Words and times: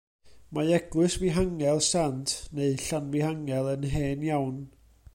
Mae 0.57 0.71
Eglwys 0.77 1.17
Fihangel 1.23 1.83
Sant, 1.89 2.35
neu 2.61 2.73
Llanfihangel, 2.87 3.73
yn 3.75 3.89
hen 3.95 4.29
iawn. 4.33 4.61